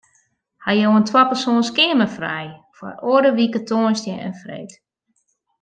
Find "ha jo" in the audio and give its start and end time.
0.63-0.89